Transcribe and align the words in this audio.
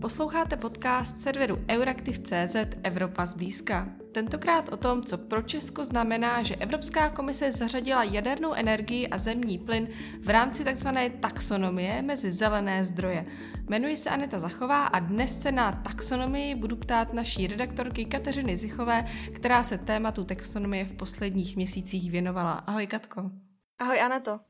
Posloucháte 0.00 0.56
podcast 0.56 1.20
serveru 1.20 1.58
Euraktiv.cz 1.68 2.56
Evropa 2.82 3.26
zblízka. 3.26 3.88
Tentokrát 4.12 4.68
o 4.68 4.76
tom, 4.76 5.02
co 5.02 5.18
pro 5.18 5.42
Česko 5.42 5.84
znamená, 5.84 6.42
že 6.42 6.56
Evropská 6.56 7.10
komise 7.10 7.52
zařadila 7.52 8.04
jadernou 8.04 8.52
energii 8.52 9.08
a 9.08 9.18
zemní 9.18 9.58
plyn 9.58 9.88
v 10.20 10.28
rámci 10.28 10.64
tzv. 10.64 10.88
taxonomie 11.20 12.02
mezi 12.02 12.32
zelené 12.32 12.84
zdroje. 12.84 13.26
Jmenuji 13.68 13.96
se 13.96 14.10
Aneta 14.10 14.38
Zachová 14.38 14.86
a 14.86 14.98
dnes 14.98 15.40
se 15.42 15.52
na 15.52 15.72
taxonomii 15.72 16.54
budu 16.54 16.76
ptát 16.76 17.12
naší 17.12 17.46
redaktorky 17.46 18.04
Kateřiny 18.04 18.56
Zichové, 18.56 19.04
která 19.34 19.64
se 19.64 19.78
tématu 19.78 20.24
taxonomie 20.24 20.84
v 20.84 20.92
posledních 20.92 21.56
měsících 21.56 22.10
věnovala. 22.10 22.52
Ahoj 22.52 22.86
Katko. 22.86 23.30
Ahoj 23.78 24.00
Aneto. 24.00 24.40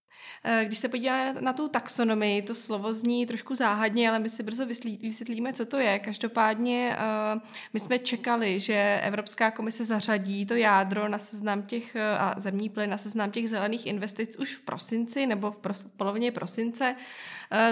Eh, 0.44 0.64
když 0.64 0.78
se 0.78 0.88
podíváme 0.88 1.32
na, 1.32 1.40
na 1.40 1.52
tu 1.52 1.68
taxonomii, 1.68 2.42
to 2.42 2.54
slovo 2.54 2.92
zní 2.92 3.26
trošku 3.26 3.54
záhadně, 3.54 4.08
ale 4.08 4.18
my 4.18 4.30
si 4.30 4.42
brzo 4.42 4.66
vysvětlíme, 4.66 5.52
co 5.52 5.66
to 5.66 5.76
je. 5.76 5.98
Každopádně 5.98 6.96
uh, 7.34 7.42
my 7.72 7.80
jsme 7.80 7.98
čekali, 7.98 8.60
že 8.60 9.00
Evropská 9.02 9.50
komise 9.50 9.84
zařadí 9.84 10.46
to 10.46 10.54
jádro 10.54 11.08
na 11.08 11.18
seznam 11.18 11.62
těch 11.62 11.94
uh, 11.94 12.22
a 12.22 12.34
zemní 12.36 12.68
plyn 12.68 12.90
na 12.90 12.98
seznam 12.98 13.30
těch 13.30 13.50
zelených 13.50 13.86
investic 13.86 14.36
už 14.36 14.54
v 14.54 14.62
prosinci 14.62 15.26
nebo 15.26 15.50
v, 15.50 15.56
pros, 15.56 15.84
polovině 15.96 16.32
prosince. 16.32 16.96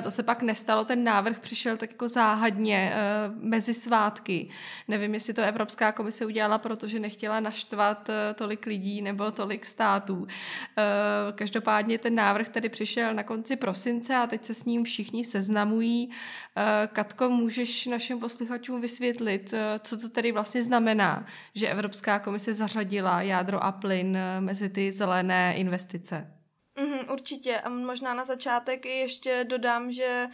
To 0.02 0.10
se 0.10 0.22
pak 0.22 0.42
nestalo, 0.42 0.84
ten 0.84 1.04
návrh 1.04 1.40
přišel 1.40 1.76
tak 1.76 1.90
jako 1.90 2.08
záhadně 2.08 2.92
mezi 3.40 3.74
svátky. 3.74 4.48
Nevím, 4.88 5.14
jestli 5.14 5.34
to 5.34 5.42
Evropská 5.42 5.92
komise 5.92 6.26
udělala, 6.26 6.58
protože 6.58 7.00
nechtěla 7.00 7.40
naštvat 7.40 8.10
tolik 8.34 8.66
lidí 8.66 9.02
nebo 9.02 9.30
tolik 9.30 9.64
států. 9.64 10.26
Každopádně 11.34 11.98
ten 11.98 12.14
návrh 12.14 12.27
návrh 12.28 12.48
tedy 12.48 12.68
přišel 12.68 13.14
na 13.14 13.22
konci 13.22 13.56
prosince 13.56 14.16
a 14.16 14.26
teď 14.26 14.44
se 14.44 14.54
s 14.54 14.64
ním 14.64 14.84
všichni 14.84 15.24
seznamují. 15.24 16.10
Eh, 16.10 16.88
Katko, 16.92 17.28
můžeš 17.28 17.86
našim 17.86 18.20
posluchačům 18.20 18.80
vysvětlit, 18.80 19.52
eh, 19.52 19.78
co 19.78 19.96
to 19.96 20.08
tedy 20.08 20.32
vlastně 20.32 20.62
znamená, 20.62 21.26
že 21.54 21.68
Evropská 21.68 22.18
komise 22.18 22.54
zařadila 22.54 23.22
jádro 23.22 23.64
a 23.64 23.72
plyn 23.72 24.16
eh, 24.16 24.40
mezi 24.40 24.68
ty 24.68 24.92
zelené 24.92 25.54
investice? 25.56 26.34
Mm, 26.80 27.12
určitě. 27.12 27.60
A 27.60 27.68
možná 27.68 28.14
na 28.14 28.24
začátek 28.24 28.86
ještě 28.86 29.44
dodám, 29.48 29.92
že 29.92 30.26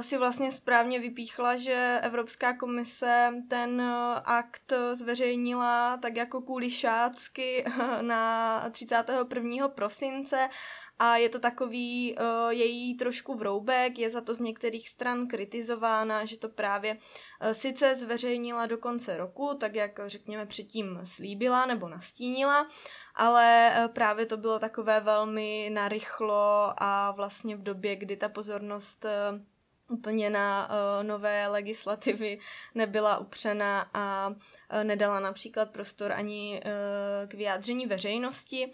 si 0.00 0.18
vlastně 0.18 0.52
správně 0.52 0.98
vypíchla, 1.00 1.56
že 1.56 2.00
Evropská 2.02 2.52
komise 2.52 3.32
ten 3.48 3.82
akt 4.24 4.72
zveřejnila 4.92 5.96
tak 5.96 6.16
jako 6.16 6.40
kulišácky 6.40 7.64
na 8.00 8.70
31. 8.70 9.68
prosince 9.68 10.48
a 10.98 11.16
je 11.16 11.28
to 11.28 11.38
takový 11.38 12.16
uh, 12.18 12.50
její 12.50 12.96
trošku 12.96 13.34
vroubek, 13.34 13.98
je 13.98 14.10
za 14.10 14.20
to 14.20 14.34
z 14.34 14.40
některých 14.40 14.88
stran 14.88 15.26
kritizována, 15.26 16.24
že 16.24 16.38
to 16.38 16.48
právě 16.48 16.94
uh, 16.94 17.50
sice 17.50 17.96
zveřejnila 17.96 18.66
do 18.66 18.78
konce 18.78 19.16
roku, 19.16 19.54
tak 19.60 19.74
jak 19.74 20.00
řekněme 20.06 20.46
předtím 20.46 21.00
slíbila 21.04 21.66
nebo 21.66 21.88
nastínila, 21.88 22.68
ale 23.14 23.72
uh, 23.78 23.92
právě 23.92 24.26
to 24.26 24.36
bylo 24.36 24.58
takové 24.58 25.00
velmi 25.00 25.70
narychlo 25.72 26.72
a 26.76 27.10
vlastně 27.10 27.56
v 27.56 27.62
době, 27.62 27.96
kdy 27.96 28.16
ta 28.16 28.28
pozornost 28.28 29.04
uh, 29.04 29.40
úplně 29.88 30.30
na 30.30 30.68
uh, 30.68 31.06
nové 31.06 31.46
legislativy 31.48 32.38
nebyla 32.74 33.18
upřena 33.18 33.90
a 33.94 34.28
uh, 34.28 34.84
nedala 34.84 35.20
například 35.20 35.70
prostor 35.70 36.12
ani 36.12 36.62
uh, 36.64 37.28
k 37.28 37.34
vyjádření 37.34 37.86
veřejnosti. 37.86 38.72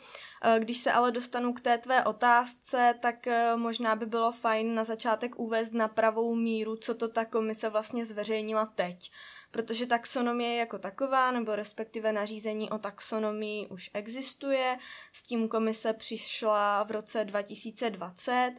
Když 0.59 0.79
se 0.79 0.93
ale 0.93 1.11
dostanu 1.13 1.53
k 1.53 1.61
té 1.61 1.79
tvé 1.79 2.05
otázce, 2.05 2.95
tak 3.01 3.27
možná 3.57 3.97
by 3.97 4.07
bylo 4.07 4.33
fajn 4.33 4.75
na 4.75 4.85
začátek 4.85 5.39
uvést 5.39 5.73
na 5.73 5.89
pravou 5.89 6.35
míru, 6.35 6.77
co 6.77 6.95
to 6.95 7.09
ta 7.09 7.25
komise 7.25 7.69
vlastně 7.69 8.07
zveřejnila 8.07 8.67
teď 8.67 9.11
protože 9.53 9.87
taxonomie 9.87 10.57
jako 10.57 10.79
taková, 10.79 11.31
nebo 11.31 11.57
respektive 11.57 12.13
nařízení 12.13 12.71
o 12.71 12.79
taxonomii 12.79 13.67
už 13.67 13.91
existuje. 13.95 14.79
S 15.13 15.23
tím 15.23 15.49
komise 15.49 15.93
přišla 15.93 16.83
v 16.85 16.91
roce 16.91 17.25
2020 17.25 18.53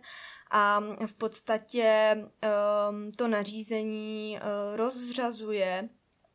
a 0.56 0.84
v 1.06 1.14
podstatě 1.14 2.16
um, 2.18 3.12
to 3.12 3.28
nařízení 3.28 4.40
uh, 4.40 4.78
rozřazuje 4.78 5.90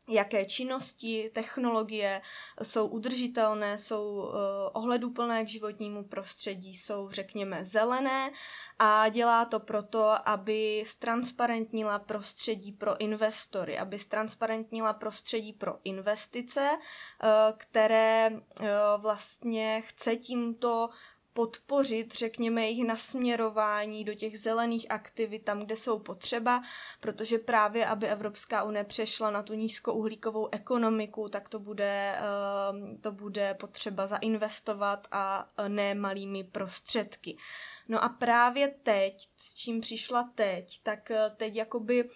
jaké 0.09 0.45
činnosti, 0.45 1.31
technologie 1.35 2.21
jsou 2.63 2.87
udržitelné, 2.87 3.79
jsou 3.79 4.17
uh, 4.17 4.31
ohleduplné 4.73 5.45
k 5.45 5.49
životnímu 5.49 6.05
prostředí, 6.05 6.77
jsou, 6.77 7.11
řekněme, 7.11 7.65
zelené. 7.65 8.31
A 8.79 9.09
dělá 9.09 9.45
to 9.45 9.61
proto, 9.61 10.29
aby 10.29 10.85
stransparentnila 10.87 11.99
prostředí 11.99 12.73
pro 12.73 13.01
investory, 13.01 13.79
aby 13.79 13.99
stransparentnila 13.99 14.93
prostředí 14.93 15.53
pro 15.53 15.79
investice, 15.85 16.71
uh, 16.73 17.29
které 17.57 18.31
vlastně 18.99 19.83
chce 19.87 20.17
tímto 20.17 20.89
podpořit, 21.39 22.15
řekněme, 22.15 22.63
jejich 22.63 22.87
nasměrování 22.87 24.05
do 24.05 24.15
těch 24.15 24.39
zelených 24.39 24.87
aktivit 24.91 25.45
tam, 25.45 25.61
kde 25.61 25.77
jsou 25.77 25.99
potřeba, 25.99 26.63
protože 27.01 27.39
právě, 27.39 27.87
aby 27.87 28.07
Evropská 28.07 28.63
unie 28.63 28.85
přešla 28.85 29.31
na 29.31 29.43
tu 29.43 29.55
nízkouhlíkovou 29.55 30.49
ekonomiku, 30.53 31.29
tak 31.29 31.49
to 31.49 31.59
bude, 31.59 32.19
ehm, 32.19 32.99
to 33.01 33.13
bude 33.13 33.55
potřeba 33.55 34.07
zainvestovat 34.07 35.09
a 35.11 35.51
ne 35.69 35.95
malými 35.95 36.45
prostředky. 36.45 37.37
No 37.89 38.05
a 38.05 38.09
právě 38.09 38.69
teď, 38.69 39.29
s 39.37 39.55
čím 39.55 39.81
přišla 39.81 40.31
teď, 40.35 40.81
tak 40.83 41.11
eh, 41.11 41.31
teď 41.37 41.57
jakoby 41.57 42.09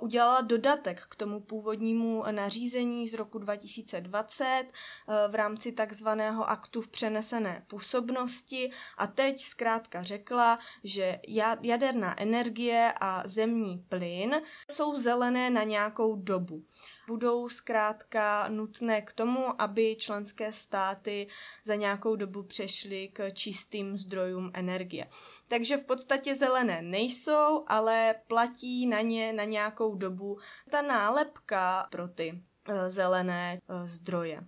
udělala 0.00 0.40
dodatek 0.40 1.02
k 1.08 1.16
tomu 1.16 1.40
původnímu 1.40 2.24
nařízení 2.30 3.08
z 3.08 3.14
roku 3.14 3.38
2020 3.38 4.44
eh, 4.44 5.28
v 5.28 5.34
rámci 5.34 5.72
takzvaného 5.72 6.50
aktu 6.50 6.80
v 6.80 6.88
přenesené 6.88 7.64
působnosti. 7.66 8.70
A 8.98 9.06
teď 9.06 9.44
zkrátka 9.44 10.02
řekla, 10.02 10.58
že 10.84 11.18
jaderná 11.62 12.20
energie 12.20 12.92
a 13.00 13.22
zemní 13.26 13.78
plyn 13.88 14.40
jsou 14.70 15.00
zelené 15.00 15.50
na 15.50 15.62
nějakou 15.62 16.16
dobu 16.16 16.64
budou 17.06 17.48
zkrátka 17.48 18.48
nutné 18.48 19.02
k 19.02 19.12
tomu, 19.12 19.62
aby 19.62 19.96
členské 19.96 20.52
státy 20.52 21.26
za 21.64 21.74
nějakou 21.74 22.16
dobu 22.16 22.42
přešly 22.42 23.08
k 23.12 23.30
čistým 23.30 23.96
zdrojům 23.96 24.50
energie. 24.54 25.08
Takže 25.48 25.76
v 25.76 25.84
podstatě 25.84 26.36
zelené 26.36 26.82
nejsou, 26.82 27.64
ale 27.66 28.14
platí 28.26 28.86
na 28.86 29.00
ně 29.00 29.32
na 29.32 29.44
nějakou 29.44 29.94
dobu 29.94 30.38
ta 30.70 30.82
nálepka 30.82 31.86
pro 31.90 32.08
ty 32.08 32.42
eh, 32.68 32.90
zelené 32.90 33.58
eh, 33.68 33.84
zdroje. 33.86 34.40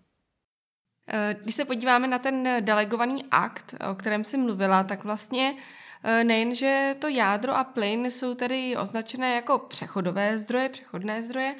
Eh, 1.08 1.36
když 1.42 1.54
se 1.54 1.64
podíváme 1.64 2.08
na 2.08 2.18
ten 2.18 2.64
delegovaný 2.64 3.24
akt, 3.30 3.74
o 3.90 3.94
kterém 3.94 4.24
jsi 4.24 4.36
mluvila, 4.36 4.84
tak 4.84 5.04
vlastně 5.04 5.56
nejenže 6.22 6.96
to 6.98 7.08
jádro 7.08 7.56
a 7.56 7.64
plyn 7.64 8.10
jsou 8.10 8.34
tedy 8.34 8.76
označené 8.76 9.34
jako 9.34 9.58
přechodové 9.58 10.38
zdroje, 10.38 10.68
přechodné 10.68 11.22
zdroje, 11.22 11.54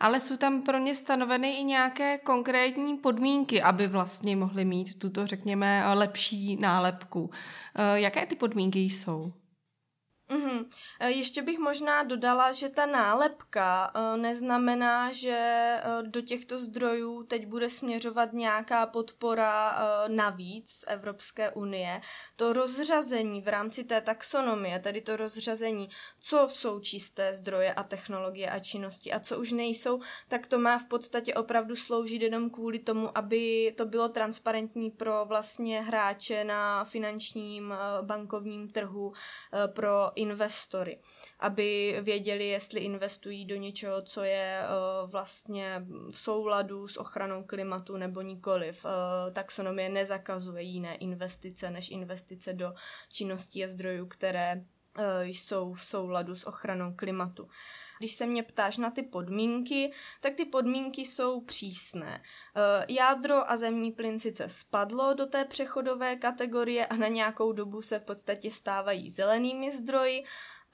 ale 0.00 0.20
jsou 0.20 0.36
tam 0.36 0.62
pro 0.62 0.78
ně 0.78 0.94
stanoveny 0.94 1.56
i 1.56 1.64
nějaké 1.64 2.18
konkrétní 2.18 2.96
podmínky, 2.96 3.62
aby 3.62 3.86
vlastně 3.86 4.36
mohli 4.36 4.64
mít 4.64 4.98
tuto, 4.98 5.26
řekněme, 5.26 5.94
lepší 5.94 6.56
nálepku. 6.56 7.30
Eh, 7.74 8.00
jaké 8.00 8.26
ty 8.26 8.36
podmínky 8.36 8.78
jsou? 8.78 9.32
Mm-hmm. 10.32 10.66
Ještě 11.06 11.42
bych 11.42 11.58
možná 11.58 12.02
dodala, 12.02 12.52
že 12.52 12.68
ta 12.68 12.86
nálepka 12.86 13.92
e, 13.94 14.16
neznamená, 14.16 15.12
že 15.12 15.36
e, 15.36 15.82
do 16.02 16.20
těchto 16.20 16.58
zdrojů 16.58 17.22
teď 17.22 17.46
bude 17.46 17.70
směřovat 17.70 18.32
nějaká 18.32 18.86
podpora 18.86 19.78
navíc 20.08 20.84
Evropské 20.88 21.50
unie. 21.50 22.00
To 22.36 22.52
rozřazení 22.52 23.42
v 23.42 23.48
rámci 23.48 23.84
té 23.84 24.00
taxonomie, 24.00 24.78
tedy 24.78 25.00
to 25.00 25.16
rozřazení, 25.16 25.88
co 26.20 26.48
jsou 26.50 26.80
čisté 26.80 27.34
zdroje 27.34 27.74
a 27.74 27.82
technologie 27.82 28.50
a 28.50 28.58
činnosti 28.58 29.12
a 29.12 29.20
co 29.20 29.40
už 29.40 29.52
nejsou, 29.52 30.00
tak 30.28 30.46
to 30.46 30.58
má 30.58 30.78
v 30.78 30.84
podstatě 30.84 31.34
opravdu 31.34 31.76
sloužit 31.76 32.22
jenom 32.22 32.50
kvůli 32.50 32.78
tomu, 32.78 33.18
aby 33.18 33.74
to 33.76 33.86
bylo 33.86 34.08
transparentní 34.08 34.90
pro 34.90 35.24
vlastně 35.24 35.82
hráče 35.82 36.44
na 36.44 36.84
finančním 36.84 37.74
bankovním 38.02 38.68
trhu, 38.68 39.12
pro 39.66 40.10
investory, 40.22 40.98
aby 41.40 41.98
věděli, 42.02 42.48
jestli 42.48 42.80
investují 42.80 43.44
do 43.44 43.56
něčeho, 43.56 44.02
co 44.02 44.22
je 44.22 44.62
uh, 44.62 45.10
vlastně 45.10 45.84
v 46.10 46.18
souladu 46.18 46.88
s 46.88 46.96
ochranou 46.96 47.44
klimatu 47.44 47.96
nebo 47.96 48.22
nikoliv. 48.22 48.84
Uh, 48.84 48.90
taxonomie 49.32 49.88
nezakazuje 49.88 50.62
jiné 50.62 50.94
investice 50.96 51.70
než 51.70 51.90
investice 51.90 52.52
do 52.52 52.74
činností 53.08 53.64
a 53.64 53.68
zdrojů, 53.68 54.06
které 54.06 54.64
jsou 55.22 55.72
v 55.72 55.84
souladu 55.84 56.34
s 56.34 56.46
ochranou 56.46 56.94
klimatu. 56.96 57.48
Když 57.98 58.14
se 58.14 58.26
mě 58.26 58.42
ptáš 58.42 58.76
na 58.76 58.90
ty 58.90 59.02
podmínky, 59.02 59.92
tak 60.20 60.34
ty 60.34 60.44
podmínky 60.44 61.02
jsou 61.02 61.40
přísné. 61.40 62.22
Jádro 62.88 63.50
a 63.50 63.56
zemní 63.56 63.92
plyn 63.92 64.18
sice 64.18 64.48
spadlo 64.48 65.14
do 65.14 65.26
té 65.26 65.44
přechodové 65.44 66.16
kategorie 66.16 66.86
a 66.86 66.96
na 66.96 67.08
nějakou 67.08 67.52
dobu 67.52 67.82
se 67.82 67.98
v 67.98 68.04
podstatě 68.04 68.50
stávají 68.50 69.10
zelenými 69.10 69.76
zdroji, 69.76 70.24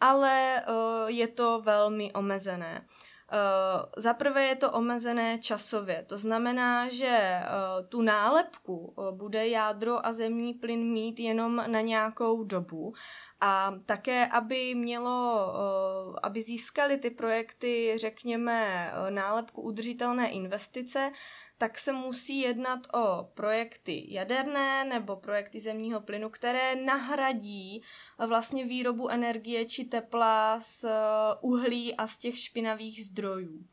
ale 0.00 0.62
je 1.06 1.28
to 1.28 1.60
velmi 1.60 2.12
omezené. 2.12 2.86
Uh, 3.32 3.84
Za 3.96 4.14
prvé 4.14 4.44
je 4.44 4.56
to 4.56 4.72
omezené 4.72 5.38
časově, 5.38 6.04
to 6.08 6.18
znamená, 6.18 6.88
že 6.88 7.40
uh, 7.40 7.86
tu 7.88 8.02
nálepku 8.02 8.76
uh, 8.76 9.10
bude 9.10 9.48
jádro 9.48 10.06
a 10.06 10.12
zemní 10.12 10.54
plyn 10.54 10.92
mít 10.92 11.20
jenom 11.20 11.64
na 11.66 11.80
nějakou 11.80 12.44
dobu. 12.44 12.94
A 13.40 13.74
také, 13.86 14.26
aby 14.26 14.74
mělo, 14.74 15.54
aby 16.22 16.42
získali 16.42 16.96
ty 16.96 17.10
projekty, 17.10 17.94
řekněme, 17.96 18.90
nálepku 19.08 19.62
udržitelné 19.62 20.30
investice, 20.30 21.10
tak 21.58 21.78
se 21.78 21.92
musí 21.92 22.40
jednat 22.40 22.80
o 22.94 23.30
projekty 23.34 24.04
jaderné 24.08 24.84
nebo 24.84 25.16
projekty 25.16 25.60
zemního 25.60 26.00
plynu, 26.00 26.30
které 26.30 26.76
nahradí 26.76 27.82
vlastně 28.26 28.64
výrobu 28.64 29.08
energie 29.08 29.64
či 29.64 29.84
tepla 29.84 30.60
z 30.60 30.84
uhlí 31.40 31.94
a 31.94 32.08
z 32.08 32.18
těch 32.18 32.38
špinavých 32.38 33.04
zdrojů. 33.04 33.64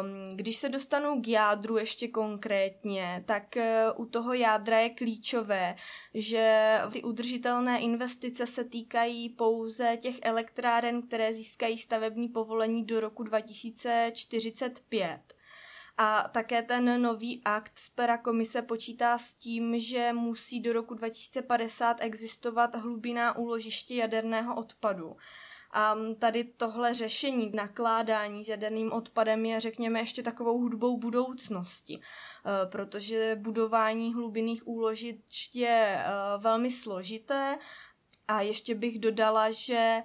Um, 0.00 0.36
když 0.36 0.56
se 0.56 0.68
dostanu 0.68 1.20
k 1.20 1.28
jádru 1.28 1.78
ještě 1.78 2.08
konkrétně, 2.08 3.24
tak 3.26 3.56
uh, 3.56 3.62
u 4.02 4.06
toho 4.06 4.32
jádra 4.32 4.78
je 4.78 4.90
klíčové, 4.90 5.76
že 6.14 6.78
ty 6.92 7.02
udržitelné 7.02 7.80
investice 7.80 8.46
se 8.46 8.64
týkají 8.64 9.28
pouze 9.28 9.96
těch 10.00 10.16
elektráren, 10.22 11.02
které 11.02 11.34
získají 11.34 11.78
stavební 11.78 12.28
povolení 12.28 12.84
do 12.84 13.00
roku 13.00 13.22
2045. 13.22 15.20
A 16.02 16.28
také 16.28 16.62
ten 16.62 17.02
nový 17.02 17.42
akt 17.44 17.72
z 17.78 17.88
pera 17.88 18.18
komise 18.18 18.62
počítá 18.62 19.18
s 19.18 19.34
tím, 19.34 19.78
že 19.78 20.12
musí 20.12 20.60
do 20.60 20.72
roku 20.72 20.94
2050 20.94 21.96
existovat 22.00 22.74
hlubinná 22.74 23.36
úložiště 23.36 23.94
jaderného 23.94 24.54
odpadu. 24.54 25.16
A 25.72 25.96
tady 26.18 26.44
tohle 26.44 26.94
řešení 26.94 27.50
nakládání 27.54 28.44
s 28.44 28.48
jaderným 28.48 28.92
odpadem 28.92 29.46
je, 29.46 29.60
řekněme, 29.60 30.00
ještě 30.00 30.22
takovou 30.22 30.58
hudbou 30.58 30.96
budoucnosti, 30.96 32.00
e, 32.00 32.66
protože 32.66 33.36
budování 33.40 34.14
hlubinných 34.14 34.68
úložišť 34.68 35.56
je 35.56 35.98
e, 35.98 36.04
velmi 36.38 36.70
složité 36.70 37.58
a 38.28 38.40
ještě 38.40 38.74
bych 38.74 38.98
dodala, 38.98 39.50
že 39.50 40.02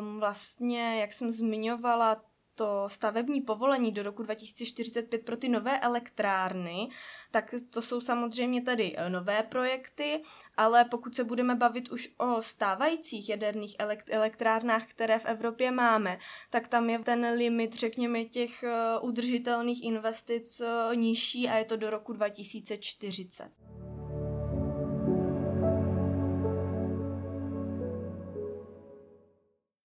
um, 0.00 0.20
vlastně, 0.20 1.00
jak 1.00 1.12
jsem 1.12 1.30
zmiňovala, 1.30 2.22
to 2.60 2.88
stavební 2.88 3.40
povolení 3.40 3.92
do 3.92 4.02
roku 4.02 4.22
2045 4.22 5.24
pro 5.24 5.36
ty 5.36 5.48
nové 5.48 5.80
elektrárny, 5.80 6.88
tak 7.30 7.54
to 7.70 7.82
jsou 7.82 8.00
samozřejmě 8.00 8.62
tady 8.62 8.94
eh, 8.96 9.10
nové 9.10 9.42
projekty, 9.42 10.22
ale 10.56 10.84
pokud 10.84 11.16
se 11.16 11.24
budeme 11.24 11.54
bavit 11.54 11.88
už 11.88 12.08
o 12.18 12.42
stávajících 12.42 13.28
jaderných 13.28 13.76
elektrárnách, 14.10 14.86
které 14.86 15.18
v 15.18 15.24
Evropě 15.26 15.70
máme, 15.70 16.18
tak 16.50 16.68
tam 16.68 16.90
je 16.90 16.98
ten 16.98 17.26
limit, 17.36 17.74
řekněme, 17.74 18.24
těch 18.24 18.62
eh, 18.62 18.98
udržitelných 19.00 19.84
investic 19.84 20.60
eh, 20.60 20.96
nižší 20.96 21.48
a 21.48 21.56
je 21.56 21.64
to 21.64 21.76
do 21.76 21.90
roku 21.90 22.12
2040. 22.12 23.89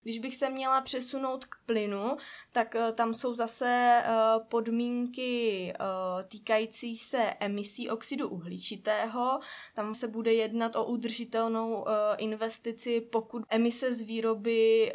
Když 0.06 0.20
bych 0.20 0.36
se 0.36 0.50
měla 0.50 0.82
přesunout 0.82 1.46
k 1.46 1.56
plynu, 1.66 2.18
tak 2.52 2.76
uh, 2.76 2.96
tam 2.96 3.14
jsou 3.14 3.36
zase 3.36 4.04
uh, 4.08 4.44
podmínky 4.48 5.74
uh, 5.80 6.24
týkající 6.28 6.98
se 6.98 7.34
emisí 7.40 7.90
oxidu 7.90 8.30
uhličitého. 8.30 9.40
Tam 9.74 9.94
se 9.96 10.08
bude 10.08 10.34
jednat 10.34 10.76
o 10.76 10.86
udržitelnou 10.86 11.86
investici, 12.18 13.02
pokud 13.02 13.44
emise 13.50 13.94
z 13.94 14.02
výroby 14.02 14.92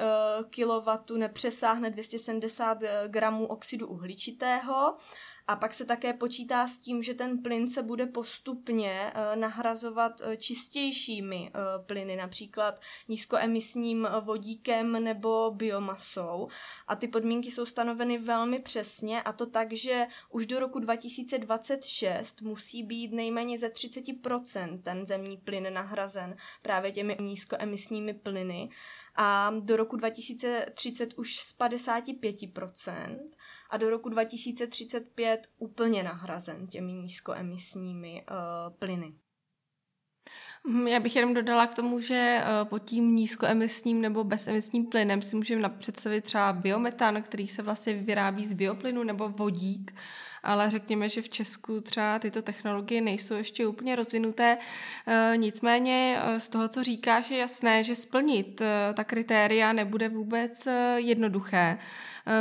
kilowattu 0.50 1.16
nepřesáhne 1.16 1.90
270 1.90 2.78
gramů 3.06 3.46
oxidu 3.46 3.86
uhličitého. 3.86 4.96
A 5.48 5.56
pak 5.56 5.74
se 5.74 5.84
také 5.84 6.12
počítá 6.12 6.68
s 6.68 6.78
tím, 6.78 7.02
že 7.02 7.14
ten 7.14 7.42
plyn 7.42 7.70
se 7.70 7.82
bude 7.82 8.06
postupně 8.06 9.12
uh, 9.14 9.40
nahrazovat 9.40 10.20
uh, 10.20 10.34
čistějšími 10.34 11.50
uh, 11.54 11.86
plyny, 11.86 12.16
například 12.16 12.80
nízkoemisním 13.08 14.08
vodíkem 14.20 15.04
nebo 15.04 15.50
biomasou. 15.50 16.48
A 16.88 16.96
ty 16.96 17.08
podmínky 17.08 17.50
jsou 17.50 17.66
stanoveny 17.66 18.18
velmi 18.18 18.58
přesně 18.58 19.22
a 19.22 19.32
to 19.32 19.46
tak, 19.46 19.72
že 19.72 20.06
už 20.30 20.46
do 20.46 20.60
roku 20.60 20.78
2026 20.78 22.42
musí 22.42 22.82
být 22.82 23.12
nejméně 23.12 23.58
ze 23.58 23.68
30% 23.68 24.82
ten 24.82 25.06
zemní 25.06 25.36
plyn 25.36 25.74
nahrazen 25.74 26.36
právě 26.62 26.92
těmi 26.92 27.16
nízkoemisními 27.20 28.14
plyny 28.14 28.70
a 29.22 29.52
do 29.60 29.76
roku 29.76 29.96
2030 29.96 31.14
už 31.14 31.36
z 31.36 31.58
55% 31.58 33.18
a 33.70 33.76
do 33.76 33.90
roku 33.90 34.08
2035 34.08 35.46
úplně 35.58 36.02
nahrazen 36.02 36.66
těmi 36.66 36.92
nízkoemisními 36.92 38.24
uh, 38.30 38.76
plyny. 38.78 39.14
Hm, 40.68 40.88
já 40.88 41.00
bych 41.00 41.16
jenom 41.16 41.34
dodala 41.34 41.66
k 41.66 41.74
tomu, 41.74 42.00
že 42.00 42.40
eh, 42.40 42.64
pod 42.64 42.78
tím 42.78 43.16
nízkoemisním 43.16 44.00
nebo 44.00 44.24
bezemisním 44.24 44.86
plynem 44.86 45.22
si 45.22 45.36
můžeme 45.36 45.68
představit 45.68 46.24
třeba 46.24 46.52
biometan, 46.52 47.22
který 47.22 47.48
se 47.48 47.62
vlastně 47.62 47.94
vyrábí 47.94 48.46
z 48.46 48.52
bioplynu 48.52 49.02
nebo 49.02 49.28
vodík, 49.28 49.94
ale 50.42 50.70
řekněme, 50.70 51.08
že 51.08 51.22
v 51.22 51.28
Česku 51.28 51.80
třeba 51.80 52.18
tyto 52.18 52.42
technologie 52.42 53.00
nejsou 53.00 53.34
ještě 53.34 53.66
úplně 53.66 53.96
rozvinuté. 53.96 54.58
Eh, 55.06 55.32
nicméně 55.36 56.20
eh, 56.22 56.40
z 56.40 56.48
toho, 56.48 56.68
co 56.68 56.82
říkáš, 56.82 57.30
je 57.30 57.38
jasné, 57.38 57.84
že 57.84 57.94
splnit 57.94 58.62
ta 58.94 59.04
kritéria 59.04 59.72
nebude 59.72 60.08
vůbec 60.08 60.68
jednoduché. 60.96 61.78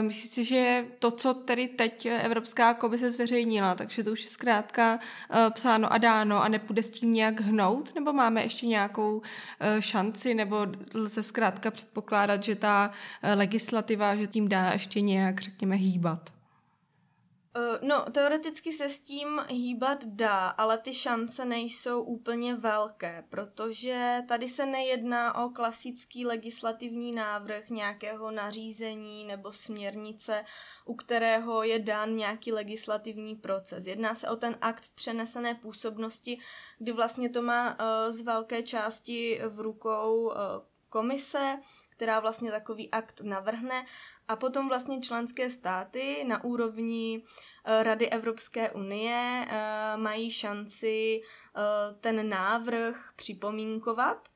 Myslím 0.02 0.32
si, 0.32 0.44
že 0.44 0.86
to, 1.00 1.12
co 1.12 1.34
tedy 1.34 1.68
teď 1.68 2.06
Evropská 2.06 2.74
komise 2.74 3.12
zveřejnila, 3.12 3.76
takže 3.76 4.04
to 4.04 4.12
už 4.12 4.24
je 4.24 4.30
zkrátka 4.30 5.00
psáno 5.54 5.94
a 5.94 5.98
dáno 5.98 6.44
a 6.44 6.48
nepůjde 6.48 6.84
s 6.84 6.90
tím 6.90 7.14
nějak 7.14 7.42
hnout, 7.42 7.96
nebo 7.96 8.09
máme 8.14 8.44
ještě 8.44 8.68
nějakou 8.68 9.22
šanci, 9.80 10.34
nebo 10.34 10.68
lze 10.94 11.24
zkrátka 11.24 11.72
předpokládat, 11.72 12.44
že 12.44 12.56
ta 12.56 12.92
legislativa, 13.36 14.16
že 14.16 14.28
tím 14.28 14.48
dá 14.48 14.72
ještě 14.72 15.02
nějak, 15.02 15.42
řekněme, 15.42 15.76
hýbat? 15.76 16.39
Eh, 17.56 17.80
no, 17.82 18.06
teoreticky 18.12 18.74
se 18.74 18.90
s 18.90 19.00
tím 19.00 19.42
hýbat 19.48 20.06
dá, 20.06 20.48
ale 20.48 20.78
ty 20.78 20.94
šance 20.94 21.46
nejsou 21.46 22.04
úplně 22.04 22.56
velké, 22.56 23.24
protože 23.30 24.22
tady 24.28 24.50
se 24.50 24.66
nejedná 24.66 25.46
o 25.46 25.50
klasický 25.50 26.26
legislativní 26.26 27.12
návrh 27.12 27.70
nějakého 27.70 28.32
nařízení 28.32 29.26
nebo 29.26 29.54
směrnice, 29.54 30.46
u 30.86 30.96
kterého 30.96 31.64
je 31.64 31.80
dán 31.80 32.16
nějaký 32.16 32.52
legislativní 32.52 33.36
proces. 33.36 33.88
Jedná 33.88 34.16
se 34.16 34.30
o 34.30 34.36
ten 34.36 34.58
akt 34.62 34.86
v 34.86 34.96
přenesené 34.96 35.56
působnosti, 35.56 36.40
kdy 36.78 36.92
vlastně 36.92 37.30
to 37.30 37.42
má 37.42 37.70
uh, 37.70 38.16
z 38.16 38.22
velké 38.22 38.64
části 38.64 39.42
v 39.48 39.60
rukou 39.60 40.24
uh, 40.24 40.34
komise, 40.90 41.60
která 42.00 42.20
vlastně 42.20 42.52
takový 42.52 42.92
akt 42.92 43.22
navrhne 43.22 43.86
a 44.28 44.36
potom 44.36 44.68
vlastně 44.68 45.02
členské 45.02 45.50
státy 45.50 46.24
na 46.28 46.44
úrovni 46.44 47.24
eh, 47.66 47.84
Rady 47.84 48.10
Evropské 48.10 48.72
unie 48.72 49.48
eh, 49.50 49.98
mají 49.98 50.32
šanci 50.32 51.22
eh, 51.22 51.62
ten 52.02 52.30
návrh 52.30 53.12
připomínkovat, 53.16 54.30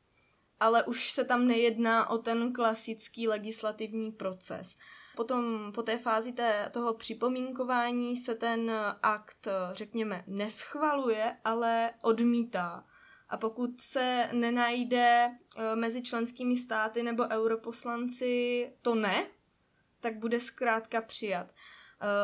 ale 0.60 0.84
už 0.84 1.12
se 1.12 1.24
tam 1.24 1.48
nejedná 1.48 2.10
o 2.10 2.18
ten 2.18 2.54
klasický 2.54 3.28
legislativní 3.28 4.12
proces. 4.12 4.78
Potom 5.16 5.72
po 5.76 5.84
té 5.84 5.98
fázi 5.98 6.32
té, 6.32 6.70
toho 6.74 6.94
připomínkování 6.94 8.18
se 8.18 8.36
ten 8.36 8.72
akt, 9.02 9.48
řekněme, 9.72 10.24
neschvaluje, 10.28 11.38
ale 11.46 11.92
odmítá. 12.02 12.84
A 13.34 13.38
pokud 13.38 13.82
se 13.82 14.30
nenajde 14.34 15.32
mezi 15.76 16.02
členskými 16.02 16.58
státy 16.58 17.04
nebo 17.04 17.24
europoslanci 17.24 18.70
to 18.82 18.96
ne, 18.96 19.26
tak 20.00 20.18
bude 20.18 20.40
zkrátka 20.40 21.02
přijat. 21.02 21.52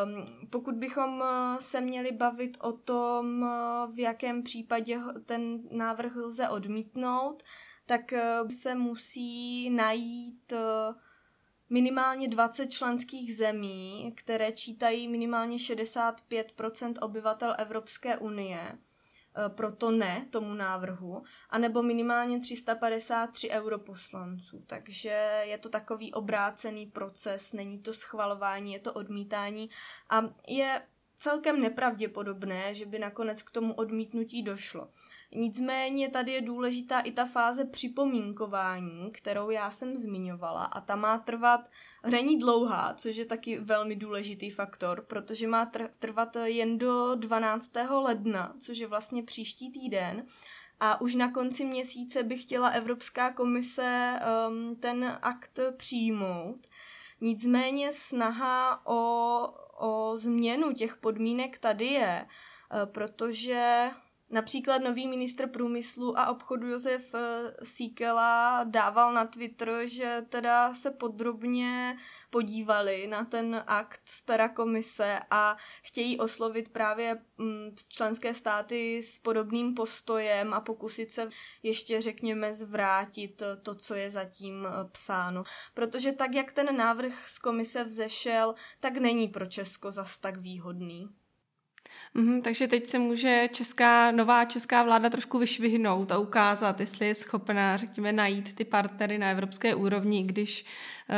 Um, 0.06 0.26
pokud 0.50 0.76
bychom 0.76 1.24
eh, 1.24 1.62
se 1.62 1.82
měli 1.82 2.12
bavit 2.12 2.58
o 2.62 2.72
tom, 2.72 3.44
eh, 3.44 3.48
v 3.96 4.00
jakém 4.00 4.44
případě 4.44 5.00
ten 5.26 5.60
návrh 5.72 6.16
lze 6.16 6.50
odmítnout, 6.50 7.44
tak 7.86 8.14
eh, 8.14 8.40
se 8.62 8.76
musí 8.76 9.70
najít 9.70 10.54
minimálně 11.70 12.28
20 12.28 12.68
členských 12.68 13.36
zemí, 13.38 14.14
které 14.18 14.52
čítají 14.52 15.08
minimálně 15.08 15.58
65% 15.58 16.94
obyvatel 17.02 17.56
Evropské 17.60 18.18
unie 18.18 18.60
Eh, 18.62 18.89
proto 19.48 19.92
ne 19.92 20.28
tomu 20.30 20.54
návrhu, 20.54 21.24
anebo 21.50 21.84
minimálně 21.84 22.40
353 22.40 23.50
europoslanců. 23.50 24.64
Takže 24.68 25.44
je 25.44 25.58
to 25.58 25.70
takový 25.70 26.14
obrácený 26.14 26.86
proces, 26.86 27.54
není 27.54 27.80
to 27.80 27.94
schvalování, 27.94 28.74
je 28.74 28.80
to 28.80 28.94
odmítání 28.94 29.70
a 30.10 30.22
je 30.48 30.82
celkem 31.18 31.62
nepravděpodobné, 31.62 32.74
že 32.74 32.86
by 32.86 33.00
nakonec 33.00 33.44
k 33.44 33.52
tomu 33.52 33.74
odmítnutí 33.74 34.44
došlo. 34.44 34.90
Nicméně 35.36 36.10
tady 36.10 36.32
je 36.32 36.42
důležitá 36.42 37.00
i 37.00 37.12
ta 37.12 37.26
fáze 37.26 37.66
připomínkování, 37.66 39.12
kterou 39.12 39.50
já 39.50 39.72
jsem 39.72 39.96
zmiňovala 39.96 40.64
a 40.64 40.82
ta 40.82 40.96
má 40.96 41.18
trvat, 41.18 41.70
není 42.10 42.40
dlouhá, 42.40 42.94
což 42.94 43.16
je 43.16 43.26
taky 43.26 43.60
velmi 43.60 43.96
důležitý 43.96 44.50
faktor, 44.50 45.06
protože 45.08 45.48
má 45.48 45.72
trvat 46.00 46.36
jen 46.44 46.78
do 46.78 47.16
12. 47.16 47.72
ledna, 47.90 48.54
což 48.60 48.78
je 48.78 48.88
vlastně 48.88 49.24
příští 49.24 49.72
týden 49.72 50.26
a 50.80 51.02
už 51.02 51.16
na 51.16 51.32
konci 51.32 51.66
měsíce 51.66 52.24
by 52.24 52.38
chtěla 52.38 52.70
Evropská 52.70 53.34
komise 53.34 54.20
um, 54.50 54.76
ten 54.76 55.18
akt 55.22 55.60
přijmout. 55.78 56.68
Nicméně 57.22 57.94
snaha 57.94 58.88
o, 58.88 59.54
o 59.78 60.18
změnu 60.18 60.74
těch 60.74 60.98
podmínek 60.98 61.60
tady 61.60 61.86
je, 61.86 62.26
uh, 62.26 62.92
protože 62.92 63.90
Například 64.32 64.78
nový 64.82 65.08
ministr 65.08 65.48
průmyslu 65.48 66.20
a 66.20 66.28
obchodu 66.28 66.68
Josef 66.68 67.14
eh, 67.14 67.54
Síkela 67.64 68.64
dával 68.64 69.14
na 69.14 69.26
Twitter, 69.26 69.82
že 69.86 70.22
teda 70.30 70.74
se 70.74 70.92
podrobně 70.92 71.98
podívali 72.30 73.08
na 73.08 73.26
ten 73.26 73.64
akt 73.68 74.02
z 74.06 74.22
pera 74.22 74.50
komise 74.50 75.20
a 75.32 75.58
chtějí 75.82 76.20
oslovit 76.20 76.70
právě 76.70 77.22
mm, 77.38 77.76
členské 77.90 78.34
státy 78.34 79.04
s 79.04 79.20
podobným 79.20 79.74
postojem 79.74 80.54
a 80.54 80.62
pokusit 80.62 81.12
se 81.12 81.30
ještě, 81.64 82.02
řekněme, 82.02 82.54
zvrátit 82.54 83.44
to, 83.64 83.76
co 83.76 83.96
je 83.96 84.12
zatím 84.12 84.68
eh, 84.68 84.90
psáno. 84.92 85.44
Protože 85.74 86.12
tak, 86.12 86.36
jak 86.36 86.52
ten 86.52 86.78
návrh 86.78 87.30
z 87.30 87.40
komise 87.40 87.84
vzešel, 87.84 88.56
tak 88.80 88.98
není 88.98 89.28
pro 89.28 89.46
Česko 89.46 89.92
zas 89.92 90.18
tak 90.18 90.38
výhodný. 90.38 91.19
Mm, 92.14 92.42
takže 92.42 92.68
teď 92.68 92.88
se 92.88 93.00
může 93.00 93.50
česká, 93.52 94.12
nová 94.12 94.46
česká 94.46 94.84
vláda 94.84 95.10
trošku 95.10 95.40
vyšvihnout 95.40 96.12
a 96.12 96.18
ukázat, 96.18 96.80
jestli 96.80 97.08
je 97.08 97.16
schopná, 97.16 97.78
řekněme, 97.78 98.14
najít 98.14 98.54
ty 98.56 98.66
partnery 98.66 99.18
na 99.18 99.30
evropské 99.30 99.76
úrovni, 99.76 100.24
když 100.24 100.66
uh, 101.10 101.16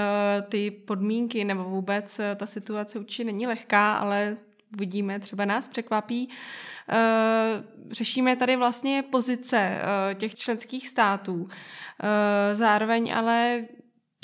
ty 0.50 0.71
podmínky 0.71 1.43
nebo 1.43 1.63
vůbec 1.63 2.19
uh, 2.19 2.25
ta 2.36 2.45
situace 2.45 3.00
určitě 3.00 3.24
není 3.24 3.48
lehká, 3.48 3.93
ale 3.93 4.38
uvidíme, 4.74 5.19
třeba 5.19 5.45
nás 5.45 5.67
překvapí. 5.67 6.27
Uh, 6.27 7.91
řešíme 7.91 8.36
tady 8.36 8.55
vlastně 8.55 9.03
pozice 9.12 9.81
těch 10.15 10.36
členských 10.36 10.88
států. 10.88 11.50
Zároveň 12.53 13.13
ale 13.15 13.65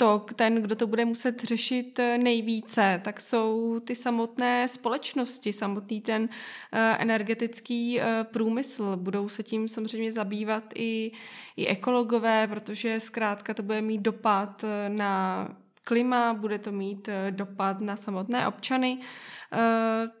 to, 0.00 0.26
ten, 0.36 0.54
kdo 0.54 0.76
to 0.76 0.86
bude 0.86 1.04
muset 1.04 1.44
řešit 1.44 1.98
eh, 1.98 2.18
nejvíce, 2.18 3.00
tak 3.04 3.20
jsou 3.20 3.80
ty 3.84 3.94
samotné 3.94 4.68
společnosti, 4.68 5.52
samotný 5.52 6.00
ten 6.00 6.28
eh, 6.72 6.96
energetický 6.98 8.00
eh, 8.00 8.24
průmysl. 8.24 8.96
Budou 8.96 9.28
se 9.28 9.42
tím 9.42 9.68
samozřejmě 9.68 10.12
zabývat 10.12 10.64
i, 10.74 11.12
i 11.56 11.66
ekologové, 11.66 12.46
protože 12.46 13.00
zkrátka 13.00 13.54
to 13.54 13.62
bude 13.62 13.82
mít 13.82 14.02
dopad 14.02 14.64
na 14.88 15.48
klima, 15.84 16.34
bude 16.34 16.58
to 16.58 16.72
mít 16.72 17.08
dopad 17.30 17.80
na 17.80 17.96
samotné 17.96 18.48
občany. 18.48 18.98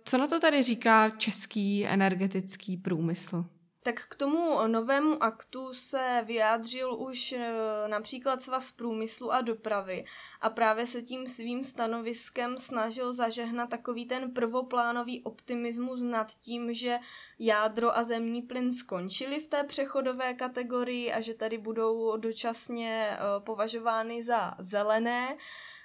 Co 0.04 0.18
na 0.18 0.26
to 0.26 0.40
tady 0.40 0.62
říká 0.62 1.10
český 1.10 1.86
energetický 1.86 2.76
průmysl? 2.76 3.44
Tak 3.88 4.06
k 4.08 4.14
tomu 4.14 4.66
novému 4.66 5.22
aktu 5.22 5.74
se 5.74 6.24
vyjádřil 6.26 6.94
už 6.94 7.32
e, 7.32 7.52
například 7.86 8.42
Svaz 8.42 8.70
průmyslu 8.70 9.32
a 9.32 9.40
dopravy 9.40 10.04
a 10.40 10.50
právě 10.50 10.86
se 10.86 11.02
tím 11.02 11.26
svým 11.28 11.64
stanoviskem 11.64 12.58
snažil 12.58 13.12
zažehnat 13.12 13.70
takový 13.70 14.06
ten 14.06 14.34
prvoplánový 14.34 15.22
optimismus 15.22 16.02
nad 16.02 16.32
tím, 16.32 16.74
že 16.74 16.98
jádro 17.38 17.96
a 17.96 18.04
zemní 18.04 18.42
plyn 18.42 18.72
skončili 18.72 19.40
v 19.40 19.48
té 19.48 19.64
přechodové 19.64 20.34
kategorii 20.34 21.12
a 21.12 21.20
že 21.20 21.34
tady 21.34 21.58
budou 21.58 22.16
dočasně 22.16 23.08
e, 23.10 23.16
považovány 23.40 24.22
za 24.22 24.54
zelené. 24.58 25.36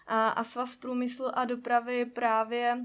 A, 0.07 0.29
a 0.29 0.43
Svaz 0.43 0.75
průmyslu 0.75 1.39
a 1.39 1.45
dopravy 1.45 2.05
právě 2.05 2.77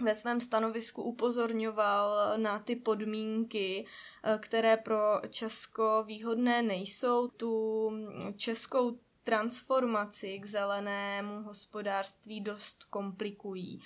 ve 0.00 0.14
svém 0.14 0.40
stanovisku 0.40 1.02
upozorňoval 1.02 2.38
na 2.38 2.58
ty 2.58 2.76
podmínky, 2.76 3.86
eh, 4.22 4.38
které 4.42 4.76
pro 4.76 5.20
Česko 5.30 6.04
výhodné 6.06 6.62
nejsou. 6.62 7.28
Tu 7.28 7.90
českou 8.36 8.98
transformaci 9.24 10.38
k 10.38 10.46
zelenému 10.46 11.42
hospodářství 11.42 12.40
dost 12.40 12.84
komplikují. 12.84 13.80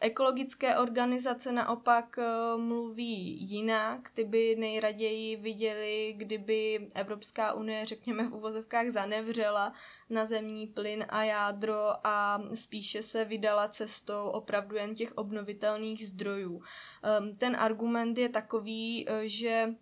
Ekologické 0.00 0.76
organizace 0.76 1.52
naopak 1.52 2.18
eh, 2.18 2.56
mluví 2.56 3.50
jinak, 3.50 4.10
ty 4.10 4.24
by 4.24 4.56
nejraději 4.58 5.36
viděli, 5.36 6.14
kdyby 6.16 6.88
Evropská 6.94 7.52
unie, 7.52 7.86
řekněme 7.86 8.28
v 8.28 8.34
uvozovkách, 8.34 8.88
zanevřela 8.88 9.72
na 10.10 10.26
zemní 10.26 10.66
plyn 10.66 11.06
a 11.08 11.24
jádro 11.24 12.06
a 12.06 12.42
spíše 12.54 13.02
se 13.02 13.24
vydala 13.24 13.68
cestou 13.68 14.28
opravdu 14.28 14.76
jen 14.76 14.94
těch 14.94 15.18
obnovitelných 15.18 16.06
zdrojů. 16.06 16.62
Ehm, 17.02 17.36
ten 17.36 17.56
argument 17.56 18.18
je 18.18 18.28
takový, 18.28 19.06
eh, 19.08 19.28
že 19.28 19.74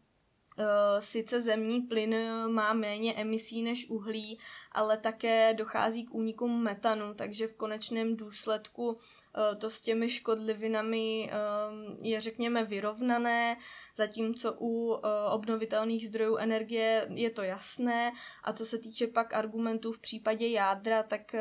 Eh, 0.58 1.02
sice 1.02 1.40
zemní 1.40 1.80
plyn 1.80 2.14
má 2.49 2.73
méně 2.73 3.14
emisí 3.14 3.62
než 3.62 3.90
uhlí, 3.90 4.38
ale 4.73 4.96
také 4.96 5.54
dochází 5.54 6.04
k 6.04 6.14
únikům 6.14 6.62
metanu, 6.62 7.14
takže 7.14 7.46
v 7.46 7.56
konečném 7.56 8.16
důsledku 8.16 8.99
to 9.59 9.71
s 9.71 9.81
těmi 9.81 10.11
škodlivinami 10.11 11.31
eh, 11.33 11.37
je 12.00 12.21
řekněme 12.21 12.64
vyrovnané, 12.64 13.57
zatímco 13.97 14.57
u 14.61 14.97
obnovitelných 15.31 16.07
zdrojů 16.07 16.37
energie 16.37 17.07
je 17.11 17.31
to 17.31 17.43
jasné. 17.43 18.12
A 18.45 18.52
co 18.52 18.66
se 18.66 18.78
týče 18.78 19.07
pak 19.07 19.35
argumentů 19.35 19.93
v 19.93 19.99
případě 19.99 20.49
jádra, 20.49 21.02
tak 21.02 21.35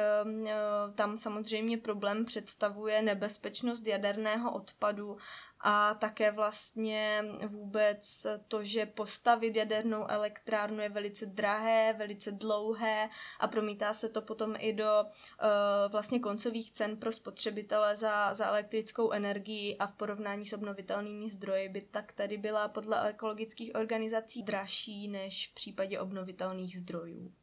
tam 0.95 1.17
samozřejmě 1.17 1.77
problém 1.77 2.25
představuje 2.25 3.01
nebezpečnost 3.01 3.87
jaderného 3.87 4.53
odpadu 4.53 5.17
a 5.67 5.93
také 5.93 6.31
vlastně 6.31 7.25
vůbec 7.47 8.27
to, 8.47 8.63
že 8.63 8.85
postavit 8.85 9.55
jadernou 9.55 10.05
elektrárnu 10.07 10.79
je 10.79 10.89
velice 10.89 11.25
drahé, 11.25 11.95
velice 11.97 12.31
dlouhé 12.31 13.09
a 13.39 13.47
promítá 13.47 13.93
se 13.93 14.09
to 14.09 14.21
potom 14.21 14.55
i 14.57 14.73
do 14.73 15.05
vlastně 15.87 16.19
koncových 16.19 16.71
cen 16.71 16.97
pro 16.97 17.11
spotřebitele 17.11 17.84
za, 17.93 18.33
za 18.33 18.45
elektrickou 18.45 19.11
energii 19.11 19.77
a 19.77 19.87
v 19.87 19.93
porovnání 19.93 20.45
s 20.45 20.53
obnovitelnými 20.53 21.29
zdroji 21.29 21.69
by 21.69 21.81
tak 21.81 22.11
tady 22.11 22.37
byla 22.37 22.67
podle 22.67 23.09
ekologických 23.09 23.71
organizací 23.75 24.43
dražší 24.43 25.07
než 25.07 25.47
v 25.47 25.53
případě 25.53 25.99
obnovitelných 25.99 26.77
zdrojů. 26.77 27.33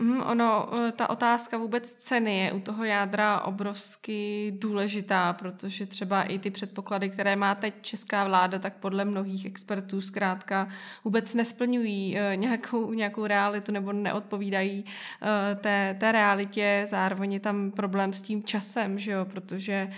Mm, 0.00 0.20
ono, 0.20 0.68
eh, 0.88 0.92
ta 0.92 1.10
otázka 1.10 1.58
vůbec 1.58 1.94
ceny 1.94 2.38
je 2.38 2.52
u 2.52 2.60
toho 2.60 2.84
jádra 2.84 3.40
obrovsky 3.40 4.52
důležitá, 4.58 5.32
protože 5.32 5.86
třeba 5.86 6.22
i 6.22 6.38
ty 6.38 6.50
předpoklady, 6.50 7.10
které 7.10 7.36
má 7.36 7.54
teď 7.54 7.74
česká 7.80 8.24
vláda, 8.24 8.58
tak 8.58 8.76
podle 8.76 9.04
mnohých 9.04 9.46
expertů 9.46 10.00
zkrátka 10.00 10.68
vůbec 11.04 11.34
nesplňují 11.34 12.18
eh, 12.18 12.36
nějakou, 12.36 12.92
nějakou 12.92 13.26
realitu 13.26 13.72
nebo 13.72 13.92
neodpovídají 13.92 14.84
eh, 15.22 15.54
té, 15.54 15.96
té 16.00 16.12
realitě. 16.12 16.84
Zároveň 16.88 17.32
je 17.32 17.40
tam 17.40 17.70
problém 17.70 18.12
s 18.12 18.22
tím 18.22 18.42
časem, 18.42 18.98
že 18.98 19.12
jo, 19.12 19.24
protože 19.24 19.90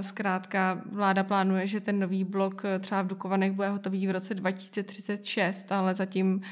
zkrátka 0.00 0.82
vláda 0.92 1.24
plánuje, 1.24 1.66
že 1.66 1.80
ten 1.80 2.00
nový 2.00 2.24
blok 2.24 2.62
třeba 2.80 3.02
v 3.02 3.06
Dukovanech 3.06 3.52
bude 3.52 3.68
hotový 3.68 4.06
v 4.06 4.10
roce 4.10 4.34
2036, 4.34 5.72
ale 5.72 5.94
zatím 5.94 6.42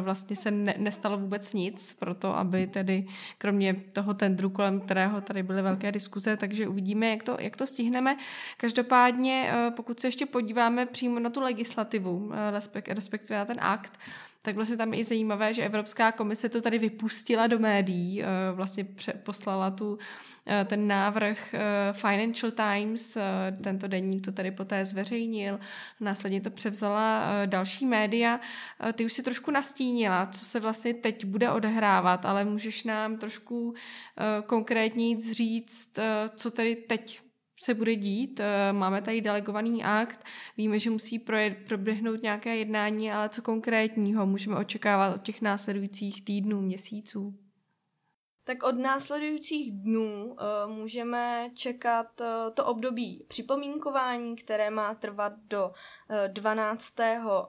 vlastně 0.00 0.36
se 0.36 0.50
ne, 0.50 0.74
nestalo 0.78 1.18
vůbec 1.18 1.52
nic, 1.52 1.96
to, 2.18 2.36
aby 2.36 2.66
tedy 2.66 3.06
kromě 3.38 3.74
toho 3.92 4.14
tendru, 4.14 4.50
kolem 4.50 4.80
kterého 4.80 5.20
tady 5.20 5.42
byly 5.42 5.62
velké 5.62 5.92
diskuze, 5.92 6.36
takže 6.36 6.68
uvidíme, 6.68 7.08
jak 7.08 7.22
to, 7.22 7.36
jak 7.40 7.56
to 7.56 7.66
stihneme. 7.66 8.16
Každopádně, 8.56 9.50
eh, 9.52 9.70
pokud 9.70 10.00
se 10.00 10.06
ještě 10.06 10.26
podíváme 10.26 10.86
přímo 10.86 11.20
na 11.20 11.30
tu 11.30 11.40
legislativu, 11.40 12.30
eh, 12.34 12.94
respektive 12.94 13.38
na 13.38 13.44
ten 13.44 13.56
akt, 13.60 13.98
tak 14.42 14.54
vlastně 14.54 14.76
tam 14.76 14.94
je 14.94 15.00
i 15.00 15.04
zajímavé, 15.04 15.54
že 15.54 15.64
Evropská 15.64 16.12
komise 16.12 16.48
to 16.48 16.62
tady 16.62 16.78
vypustila 16.78 17.46
do 17.46 17.58
médií, 17.58 18.22
eh, 18.22 18.26
vlastně 18.52 18.86
poslala 19.22 19.70
tu 19.70 19.98
Eh, 20.50 20.64
ten 20.64 20.88
návrh 20.88 21.54
eh, 21.54 21.92
Financial 21.92 22.52
Times, 22.52 23.16
tento 23.62 23.88
denník 23.88 24.24
to 24.24 24.32
tady 24.32 24.50
poté 24.50 24.86
zveřejnil, 24.86 25.58
následně 26.00 26.40
to 26.40 26.50
převzala 26.50 27.22
další 27.46 27.86
média. 27.86 28.40
Ty 28.92 29.04
už 29.04 29.12
si 29.12 29.22
trošku 29.22 29.50
nastínila, 29.50 30.26
co 30.26 30.44
se 30.44 30.60
vlastně 30.60 30.94
teď 30.94 31.24
bude 31.24 31.50
odehrávat, 31.50 32.24
ale 32.24 32.44
můžeš 32.44 32.84
nám 32.84 33.16
trošku 33.18 33.74
konkrétně 34.46 35.20
říct, 35.20 35.98
co 36.36 36.50
tady 36.50 36.76
teď 36.76 37.20
se 37.62 37.74
bude 37.74 37.96
dít. 37.96 38.40
Máme 38.72 39.02
tady 39.02 39.20
delegovaný 39.20 39.84
akt, 39.84 40.24
víme, 40.56 40.78
že 40.78 40.90
musí 40.90 41.18
proběhnout 41.68 42.22
nějaké 42.22 42.56
jednání, 42.56 43.12
ale 43.12 43.28
co 43.28 43.42
konkrétního 43.42 44.26
můžeme 44.26 44.56
očekávat 44.56 45.14
od 45.14 45.22
těch 45.22 45.42
následujících 45.42 46.24
týdnů, 46.24 46.60
měsíců? 46.60 47.34
tak 48.48 48.62
od 48.62 48.78
následujících 48.78 49.72
dnů 49.72 50.26
uh, 50.26 50.72
můžeme 50.72 51.50
čekat 51.54 52.20
uh, 52.20 52.26
to 52.54 52.64
období 52.64 53.24
připomínkování, 53.28 54.36
které 54.36 54.70
má 54.70 54.94
trvat 54.94 55.32
do 55.48 55.72
12. 56.26 56.94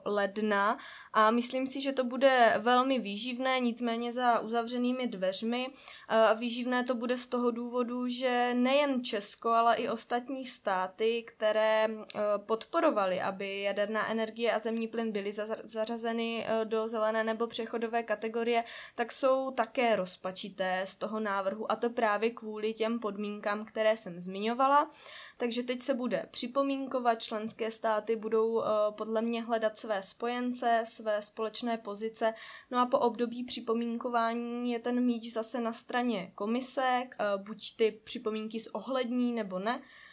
ledna 0.04 0.78
a 1.12 1.30
myslím 1.30 1.66
si, 1.66 1.80
že 1.80 1.92
to 1.92 2.04
bude 2.04 2.54
velmi 2.58 2.98
výživné, 2.98 3.60
nicméně 3.60 4.12
za 4.12 4.40
uzavřenými 4.40 5.06
dveřmi. 5.06 5.68
Uh, 5.68 6.40
výživné 6.40 6.84
to 6.84 6.94
bude 6.94 7.18
z 7.18 7.26
toho 7.26 7.50
důvodu, 7.50 8.08
že 8.08 8.54
nejen 8.54 9.04
Česko, 9.04 9.48
ale 9.50 9.76
i 9.76 9.88
ostatní 9.88 10.44
státy, 10.46 11.22
které 11.22 11.88
uh, 11.88 12.00
podporovaly, 12.46 13.20
aby 13.20 13.62
jaderná 13.62 14.10
energie 14.10 14.52
a 14.52 14.58
zemní 14.58 14.88
plyn 14.88 15.12
byly 15.12 15.32
zařazeny 15.64 16.46
do 16.64 16.88
zelené 16.88 17.24
nebo 17.24 17.46
přechodové 17.46 18.02
kategorie, 18.02 18.64
tak 18.94 19.12
jsou 19.12 19.50
také 19.50 19.96
rozpačité 19.96 20.82
z 20.84 20.96
toho 20.96 21.20
návrhu 21.20 21.72
a 21.72 21.76
to 21.76 21.90
právě 21.90 22.30
kvůli 22.30 22.74
těm 22.74 22.98
podmínkám, 22.98 23.64
které 23.64 23.96
jsem 23.96 24.20
zmiňovala. 24.20 24.90
Takže 25.40 25.62
teď 25.62 25.82
se 25.82 25.94
bude 25.94 26.28
připomínkovat, 26.30 27.22
členské 27.22 27.70
státy 27.70 28.16
budou 28.16 28.48
uh, 28.48 28.64
podle 28.90 29.22
mě 29.22 29.42
hledat 29.42 29.78
své 29.78 30.02
spojence, 30.02 30.84
své 30.88 31.22
společné 31.22 31.78
pozice. 31.78 32.34
No 32.70 32.78
a 32.78 32.86
po 32.86 32.98
období 32.98 33.44
připomínkování 33.44 34.72
je 34.72 34.78
ten 34.78 35.00
míč 35.00 35.32
zase 35.32 35.60
na 35.60 35.72
straně 35.72 36.32
komise, 36.34 37.02
uh, 37.04 37.42
buď 37.42 37.76
ty 37.76 38.00
připomínky 38.04 38.60
zohlední 38.60 39.32
nebo 39.32 39.58
ne. 39.58 39.80
Eh, 39.82 40.09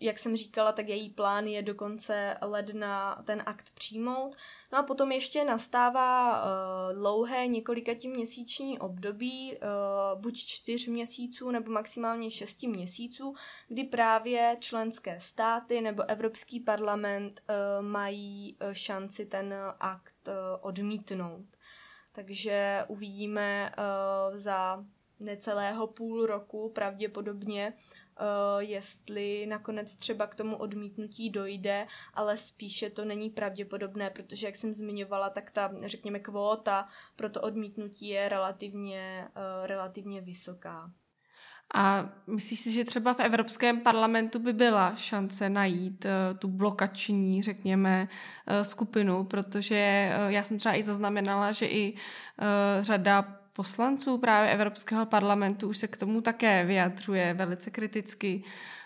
jak 0.00 0.18
jsem 0.18 0.36
říkala, 0.36 0.72
tak 0.72 0.88
její 0.88 1.10
plán 1.10 1.46
je 1.46 1.62
do 1.62 1.74
konce 1.74 2.36
ledna 2.42 3.22
ten 3.26 3.42
akt 3.46 3.70
přijmout. 3.74 4.36
No 4.72 4.78
a 4.78 4.82
potom 4.82 5.12
ještě 5.12 5.44
nastává 5.44 6.42
uh, 6.44 6.94
dlouhé 6.94 7.46
měsíční 8.08 8.78
období, 8.78 9.56
uh, 9.56 10.20
buď 10.20 10.36
čtyř 10.36 10.86
měsíců 10.86 11.50
nebo 11.50 11.72
maximálně 11.72 12.30
šesti 12.30 12.68
měsíců, 12.68 13.34
kdy 13.68 13.84
právě 13.84 14.56
členské 14.60 15.20
státy 15.20 15.80
nebo 15.80 16.10
Evropský 16.10 16.60
parlament 16.60 17.42
mají 17.80 18.56
šanci 18.72 19.26
ten 19.26 19.54
akt 19.80 20.28
odmítnout. 20.60 21.46
Takže 22.12 22.84
uvidíme 22.88 23.72
za 24.32 24.84
necelého 25.20 25.86
půl 25.86 26.26
roku 26.26 26.70
pravděpodobně, 26.74 27.72
jestli 28.58 29.46
nakonec 29.46 29.96
třeba 29.96 30.26
k 30.26 30.34
tomu 30.34 30.56
odmítnutí 30.56 31.30
dojde, 31.30 31.86
ale 32.14 32.38
spíše 32.38 32.90
to 32.90 33.04
není 33.04 33.30
pravděpodobné, 33.30 34.10
protože 34.10 34.46
jak 34.46 34.56
jsem 34.56 34.74
zmiňovala, 34.74 35.30
tak 35.30 35.50
ta, 35.50 35.70
řekněme, 35.84 36.18
kvóta 36.18 36.88
pro 37.16 37.30
to 37.30 37.40
odmítnutí 37.40 38.08
je 38.08 38.28
relativně, 38.28 39.28
uh, 39.36 39.66
relativně 39.66 40.20
vysoká. 40.20 40.90
A 41.74 42.08
myslíš 42.26 42.60
si, 42.60 42.72
že 42.72 42.84
třeba 42.84 43.14
v 43.14 43.20
Evropském 43.20 43.80
parlamentu 43.80 44.38
by 44.38 44.52
byla 44.52 44.96
šance 44.96 45.50
najít 45.50 46.04
uh, 46.04 46.38
tu 46.38 46.48
blokační, 46.48 47.42
řekněme, 47.42 48.08
skupinu, 48.62 49.24
protože 49.24 50.12
já 50.28 50.44
jsem 50.44 50.58
třeba 50.58 50.74
i 50.74 50.82
zaznamenala, 50.82 51.52
že 51.52 51.66
i 51.66 51.96
řada 52.80 53.41
poslanců 53.52 54.18
právě 54.18 54.50
Evropského 54.50 55.06
parlamentu 55.06 55.68
už 55.68 55.78
se 55.78 55.88
k 55.88 55.96
tomu 55.96 56.20
také 56.20 56.64
vyjadřuje 56.64 57.34
velice 57.34 57.70
kriticky. 57.70 58.42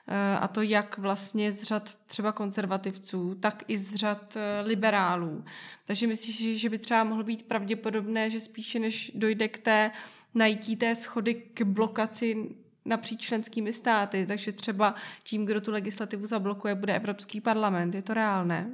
Eh, 0.09 0.39
a 0.39 0.49
to 0.49 0.63
jak 0.63 0.99
vlastně 0.99 1.53
z 1.53 1.63
řad 1.63 1.95
třeba 2.07 2.33
konzervativců, 2.33 3.35
tak 3.35 3.63
i 3.69 3.79
z 3.79 3.95
řad 3.95 4.37
eh, 4.37 4.63
liberálů. 4.63 5.45
Takže 5.85 6.07
myslíš, 6.07 6.61
že 6.61 6.71
by 6.71 6.79
třeba 6.79 7.05
mohlo 7.05 7.25
být 7.25 7.43
pravděpodobné, 7.43 8.31
že 8.31 8.41
spíše 8.41 8.79
než 8.79 9.13
dojde 9.15 9.49
k 9.49 9.59
té 9.59 9.91
najítí 10.35 10.77
té 10.77 10.95
schody 10.95 11.35
k 11.35 11.63
blokaci 11.63 12.57
napříč 12.85 13.21
členskými 13.21 13.73
státy, 13.73 14.27
takže 14.27 14.53
třeba 14.53 14.95
tím, 15.23 15.47
kdo 15.47 15.61
tu 15.61 15.71
legislativu 15.71 16.27
zablokuje, 16.27 16.75
bude 16.75 16.97
Evropský 16.97 17.41
parlament. 17.41 17.95
Je 17.95 18.03
to 18.03 18.15
reálné? 18.15 18.71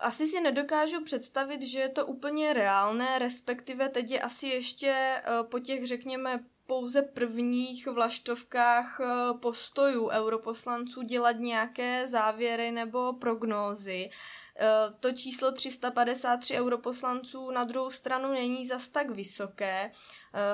Asi 0.00 0.26
si 0.26 0.40
nedokážu 0.40 1.04
představit, 1.04 1.62
že 1.62 1.80
je 1.80 1.88
to 1.88 2.06
úplně 2.06 2.52
reálné, 2.52 3.18
respektive 3.18 3.88
teď 3.88 4.10
je 4.10 4.20
asi 4.20 4.46
ještě 4.46 4.92
eh, 4.92 5.22
po 5.42 5.58
těch, 5.58 5.86
řekněme, 5.86 6.44
pouze 6.66 7.02
prvních 7.02 7.86
vlaštovkách 7.86 9.00
eh, 9.00 9.06
postojů 9.40 10.08
europoslanců 10.08 11.02
dělat 11.02 11.36
nějaké 11.38 12.08
závěry 12.08 12.70
nebo 12.70 13.12
prognózy. 13.12 14.10
Eh, 14.58 14.66
to 15.00 15.12
číslo 15.12 15.52
353 15.52 16.54
europoslanců 16.60 17.50
na 17.50 17.64
druhou 17.64 17.90
stranu 17.90 18.32
není 18.32 18.66
zas 18.66 18.88
tak 18.88 19.10
vysoké. 19.10 19.90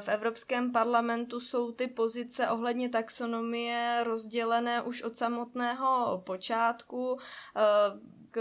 V 0.01 0.09
Evropském 0.09 0.73
parlamentu 0.73 1.41
jsou 1.41 1.73
ty 1.73 1.87
pozice 1.87 2.49
ohledně 2.49 2.89
taxonomie 2.89 4.05
rozdělené 4.05 4.83
už 4.83 5.03
od 5.03 5.17
samotného 5.17 6.23
počátku 6.27 7.19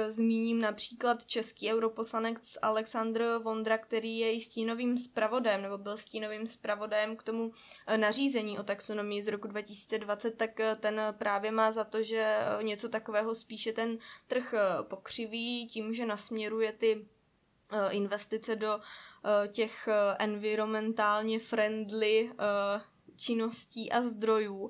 zmíním 0.08 0.62
například 0.62 1.26
český 1.26 1.74
europoslanec 1.74 2.58
Aleksandr 2.62 3.40
Vondra, 3.44 3.78
který 3.78 4.18
je 4.18 4.34
i 4.34 4.42
stínovým 4.42 4.98
zpravodajem, 4.98 5.62
nebo 5.62 5.78
byl 5.78 5.98
stínovým 5.98 6.48
zpravodajem 6.48 7.16
k 7.16 7.24
tomu 7.24 7.52
eh, 7.88 7.98
nařízení 7.98 8.60
o 8.60 8.64
taxonomii 8.64 9.24
z 9.24 9.28
roku 9.28 9.48
2020, 9.48 10.32
tak 10.32 10.60
eh, 10.60 10.76
ten 10.76 11.02
právě 11.18 11.52
má 11.52 11.72
za 11.72 11.84
to, 11.84 12.04
že 12.04 12.38
eh, 12.40 12.64
něco 12.64 12.90
takového 12.90 13.36
spíše 13.36 13.74
ten 13.74 13.98
trh 14.28 14.54
pokřiví 14.82 15.68
tím, 15.68 15.94
že 15.94 16.06
nasměruje 16.06 16.72
ty 16.72 17.08
investice 17.90 18.56
do 18.56 18.80
těch 19.48 19.90
environmentálně 20.20 21.40
friendly 21.40 22.32
činností 23.16 23.92
a 23.92 24.02
zdrojů. 24.02 24.70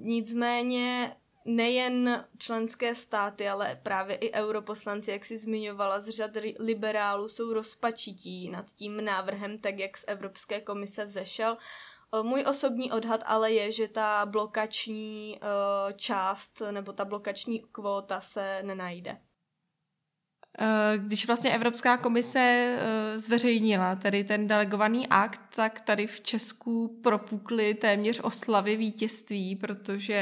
Nicméně 0.00 1.16
nejen 1.44 2.24
členské 2.38 2.94
státy, 2.94 3.48
ale 3.48 3.80
právě 3.82 4.16
i 4.16 4.32
europoslanci, 4.32 5.10
jak 5.10 5.24
si 5.24 5.38
zmiňovala, 5.38 6.00
z 6.00 6.08
řad 6.08 6.30
liberálů 6.58 7.28
jsou 7.28 7.52
rozpačití 7.52 8.48
nad 8.48 8.72
tím 8.72 9.04
návrhem, 9.04 9.58
tak 9.58 9.78
jak 9.78 9.96
z 9.96 10.04
Evropské 10.08 10.60
komise 10.60 11.04
vzešel. 11.04 11.56
Eh, 12.14 12.22
můj 12.22 12.44
osobní 12.48 12.92
odhad 12.92 13.20
ale 13.26 13.52
je, 13.52 13.72
že 13.72 13.88
ta 13.88 14.26
blokační 14.26 15.38
eh, 15.42 15.92
část 15.92 16.62
nebo 16.70 16.92
ta 16.92 17.04
blokační 17.04 17.60
kvóta 17.72 18.20
se 18.20 18.62
nenajde. 18.62 19.18
Eh, 20.58 20.98
když 20.98 21.26
vlastně 21.26 21.50
Evropská 21.50 21.96
komise 21.96 22.38
eh, 22.38 23.18
zveřejnila 23.18 23.96
tady 23.96 24.24
ten 24.24 24.46
delegovaný 24.46 25.06
akt, 25.08 25.40
tak 25.56 25.80
tady 25.80 26.06
v 26.06 26.20
Česku 26.20 27.00
propukly 27.02 27.74
téměř 27.74 28.20
oslavy 28.22 28.76
vítězství, 28.76 29.56
protože 29.56 30.14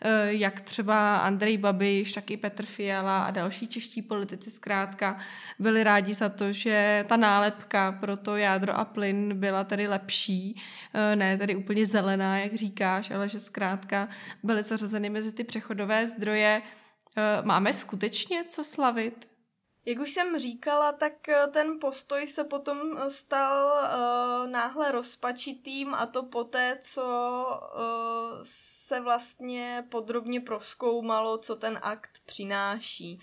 eh, 0.00 0.32
jak 0.32 0.60
třeba 0.60 1.16
Andrej 1.16 1.58
Babiš, 1.58 2.12
tak 2.12 2.30
i 2.30 2.36
Petr 2.36 2.66
Fiala 2.66 3.22
a 3.22 3.30
další 3.30 3.68
čeští 3.68 4.02
politici 4.02 4.50
zkrátka 4.50 5.18
byli 5.58 5.84
rádi 5.84 6.14
za 6.14 6.28
to, 6.28 6.52
že 6.52 7.04
ta 7.08 7.16
nálepka 7.16 7.92
pro 7.92 8.16
to 8.16 8.36
jádro 8.36 8.78
a 8.78 8.84
plyn 8.84 9.40
byla 9.40 9.64
tady 9.64 9.88
lepší, 9.88 10.62
ne 11.14 11.38
tady 11.38 11.56
úplně 11.56 11.86
zelená, 11.86 12.38
jak 12.38 12.54
říkáš, 12.54 13.10
ale 13.10 13.28
že 13.28 13.40
zkrátka 13.40 14.08
byly 14.42 14.62
zařazeny 14.62 15.10
mezi 15.10 15.32
ty 15.32 15.44
přechodové 15.44 16.06
zdroje. 16.06 16.62
Máme 17.44 17.72
skutečně 17.72 18.44
co 18.48 18.64
slavit? 18.64 19.30
Jak 19.84 19.98
už 19.98 20.10
jsem 20.10 20.38
říkala, 20.38 20.92
tak 20.92 21.28
eh, 21.28 21.46
ten 21.46 21.78
postoj 21.80 22.26
se 22.26 22.44
potom 22.44 22.78
eh, 22.98 23.10
stal 23.10 23.66
uh, 23.66 24.50
náhle 24.50 24.92
rozpačitým 24.92 25.94
a 25.94 26.06
to 26.06 26.22
poté, 26.22 26.78
co 26.80 27.02
uh, 27.74 28.38
se 28.42 29.00
vlastně 29.00 29.86
podrobně 29.88 30.40
proskoumalo, 30.40 31.38
co 31.38 31.56
ten 31.56 31.78
akt 31.82 32.10
přináší. 32.26 33.20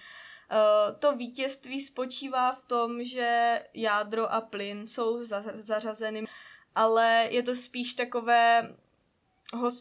Uh, 0.51 0.99
to 0.99 1.15
vítězství 1.15 1.81
spočívá 1.81 2.51
v 2.51 2.63
tom, 2.63 3.03
že 3.03 3.61
jádro 3.73 4.33
a 4.33 4.41
plyn 4.41 4.87
jsou 4.87 5.25
zařazeny, 5.53 6.25
ale 6.75 7.27
je 7.29 7.43
to 7.43 7.55
spíš 7.55 7.93
takové 7.93 8.75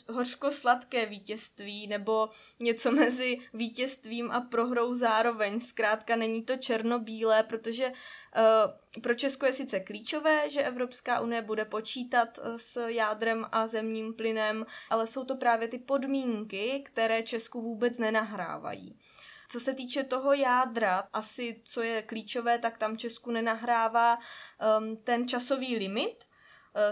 hořko-sladké 0.09 1.07
vítězství 1.07 1.87
nebo 1.87 2.29
něco 2.61 2.91
mezi 2.93 3.39
vítězstvím 3.55 4.31
a 4.31 4.41
prohrou 4.41 4.95
zároveň. 4.95 5.61
Zkrátka 5.61 6.17
není 6.17 6.43
to 6.43 6.57
černobílé, 6.57 7.43
protože 7.43 7.87
uh, 7.87 9.03
pro 9.03 9.15
Česko 9.15 9.47
je 9.47 9.53
sice 9.53 9.81
klíčové, 9.81 10.51
že 10.51 10.63
Evropská 10.63 11.21
unie 11.21 11.43
bude 11.43 11.65
počítat 11.65 12.39
uh, 12.39 12.57
s 12.57 12.89
jádrem 12.89 13.47
a 13.53 13.67
zemním 13.67 14.15
plynem, 14.15 14.67
ale 14.91 15.07
jsou 15.07 15.25
to 15.25 15.37
právě 15.37 15.69
ty 15.69 15.79
podmínky, 15.79 16.83
které 16.87 17.23
Česku 17.23 17.63
vůbec 17.63 17.99
nenahrávají. 17.99 18.99
Co 19.49 19.61
se 19.61 19.75
týče 19.75 20.05
toho 20.05 20.33
jádra, 20.33 21.09
asi 21.13 21.61
co 21.65 21.83
je 21.83 22.03
klíčové, 22.03 22.59
tak 22.59 22.79
tam 22.79 22.99
Česku 22.99 23.31
nenahrává 23.31 24.19
um, 24.79 24.97
ten 24.97 25.29
časový 25.29 25.77
limit, 25.77 26.26
Eh, 26.26 26.26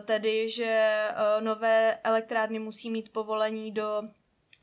tedy 0.05 0.51
že 0.51 1.09
eh, 1.09 1.41
nové 1.41 1.95
elektrárny 1.95 2.59
musí 2.59 2.91
mít 2.91 3.13
povolení 3.13 3.73
do 3.73 4.03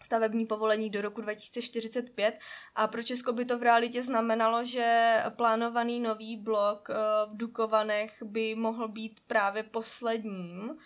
stavební 0.03 0.45
povolení 0.45 0.89
do 0.89 1.01
roku 1.01 1.21
2045 1.21 2.39
a 2.75 2.87
pro 2.87 3.03
Česko 3.03 3.33
by 3.33 3.45
to 3.45 3.59
v 3.59 3.63
realitě 3.63 4.03
znamenalo, 4.03 4.65
že 4.65 5.17
plánovaný 5.35 5.99
nový 5.99 6.37
blok 6.37 6.89
eh, 6.89 6.95
v 7.25 7.37
Dukovanech 7.37 8.23
by 8.23 8.55
mohl 8.55 8.87
být 8.87 9.19
právě 9.27 9.63
posledním 9.63 10.77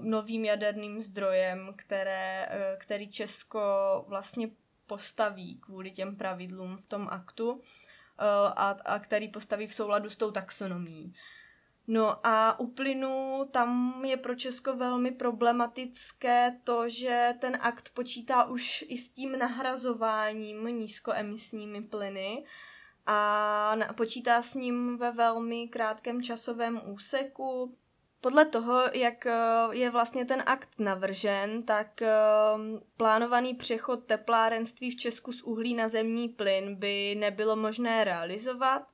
novým 0.00 0.44
jaderným 0.44 1.00
zdrojem, 1.00 1.70
které, 1.76 2.48
který 2.78 3.10
Česko 3.10 3.60
vlastně 4.08 4.50
postaví 4.86 5.58
kvůli 5.60 5.90
těm 5.90 6.16
pravidlům 6.16 6.76
v 6.76 6.88
tom 6.88 7.08
aktu 7.10 7.60
a, 8.56 8.76
a 8.84 8.98
který 8.98 9.28
postaví 9.28 9.66
v 9.66 9.74
souladu 9.74 10.10
s 10.10 10.16
tou 10.16 10.30
taxonomií. 10.30 11.14
No 11.92 12.26
a 12.26 12.60
u 12.60 12.66
plynu 12.66 13.44
tam 13.50 14.02
je 14.04 14.16
pro 14.16 14.34
Česko 14.34 14.76
velmi 14.76 15.10
problematické 15.10 16.60
to, 16.64 16.88
že 16.88 17.34
ten 17.38 17.58
akt 17.60 17.90
počítá 17.94 18.44
už 18.44 18.84
i 18.88 18.96
s 18.96 19.08
tím 19.08 19.38
nahrazováním 19.38 20.66
nízkoemisními 20.66 21.82
plyny 21.82 22.44
a 23.06 23.76
počítá 23.96 24.42
s 24.42 24.54
ním 24.54 24.96
ve 24.96 25.12
velmi 25.12 25.68
krátkém 25.68 26.22
časovém 26.22 26.80
úseku. 26.86 27.76
Podle 28.20 28.44
toho, 28.44 28.82
jak 28.92 29.26
eh, 29.26 29.34
je 29.70 29.90
vlastně 29.90 30.24
ten 30.24 30.42
akt 30.46 30.70
navržen, 30.78 31.62
tak 31.62 32.02
eh, 32.02 32.08
plánovaný 32.96 33.54
přechod 33.54 34.04
teplárenství 34.04 34.90
v 34.90 34.96
Česku 34.96 35.32
z 35.32 35.42
uhlí 35.42 35.74
na 35.74 35.88
zemní 35.88 36.28
plyn 36.28 36.74
by 36.74 37.14
nebylo 37.18 37.56
možné 37.56 38.04
realizovat– 38.04 38.82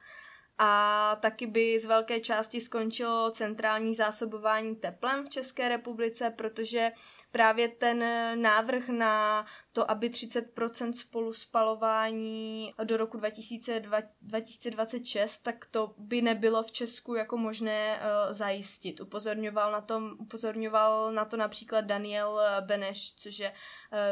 a 0.58 1.16
taky 1.20 1.46
by 1.46 1.80
z 1.80 1.84
velké 1.84 2.20
části 2.20 2.60
skončilo 2.60 3.30
centrální 3.30 3.94
zásobování 3.94 4.76
teplem 4.76 5.26
v 5.26 5.28
České 5.28 5.68
republice, 5.68 6.32
protože 6.36 6.92
právě 7.30 7.68
ten 7.68 8.04
návrh 8.42 8.88
na 8.88 9.46
to, 9.72 9.90
aby 9.90 10.10
30% 10.10 10.92
spolu 10.92 11.32
spalování 11.32 12.74
do 12.84 12.96
roku 12.96 13.16
2026, 13.16 15.38
tak 15.38 15.66
to 15.70 15.94
by 15.98 16.22
nebylo 16.22 16.62
v 16.62 16.72
Česku 16.72 17.14
jako 17.14 17.36
možné 17.36 17.98
uh, 17.98 18.02
zajistit. 18.32 19.00
Upozorňoval 19.00 19.72
na, 19.72 19.80
tom, 19.80 20.12
upozorňoval 20.18 21.12
na 21.12 21.24
to 21.24 21.36
například 21.36 21.84
Daniel 21.84 22.40
Beneš, 22.60 23.14
což 23.14 23.38
je 23.38 23.52